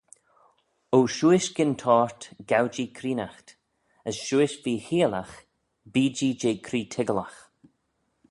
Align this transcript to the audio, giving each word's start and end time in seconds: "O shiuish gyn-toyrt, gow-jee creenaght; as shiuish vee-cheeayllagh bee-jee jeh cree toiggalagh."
"O 0.95 0.97
shiuish 1.15 1.49
gyn-toyrt, 1.57 2.21
gow-jee 2.49 2.87
creenaght; 2.97 3.47
as 4.07 4.15
shiuish 4.25 4.55
vee-cheeayllagh 4.63 5.35
bee-jee 5.93 6.35
jeh 6.41 6.59
cree 6.67 6.85
toiggalagh." 6.93 7.39